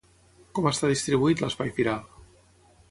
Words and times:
Com 0.59 0.69
està 0.69 0.89
distribuït 0.93 1.45
l'espai 1.45 1.73
firal? 1.81 2.05